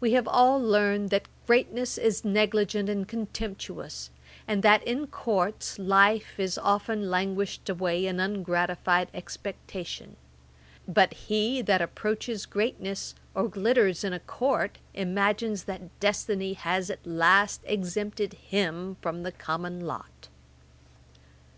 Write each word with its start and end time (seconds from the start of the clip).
We 0.00 0.12
have 0.12 0.28
all 0.28 0.60
learned 0.62 1.08
that 1.08 1.28
greatness 1.46 1.96
is 1.96 2.26
negligent 2.26 2.90
and 2.90 3.08
contemptuous, 3.08 4.10
and 4.46 4.62
that 4.62 4.82
in 4.86 5.06
Courts 5.06 5.78
life 5.78 6.38
is 6.38 6.58
often 6.58 7.08
languished 7.10 7.70
away 7.70 8.04
in 8.04 8.20
ungratified 8.20 9.08
expectation; 9.14 10.16
but 10.86 11.14
he 11.14 11.62
that 11.62 11.80
approaches 11.80 12.44
greatness, 12.44 13.14
or 13.34 13.48
glitters 13.48 14.04
in 14.04 14.12
a 14.12 14.20
Court, 14.20 14.76
imagines 14.92 15.64
that 15.64 16.00
destiny 16.00 16.52
has 16.52 16.90
at 16.90 17.06
last 17.06 17.62
exempted 17.64 18.34
him 18.34 18.98
from 19.00 19.22
the 19.22 19.32
common 19.32 19.80
lot. 19.86 20.28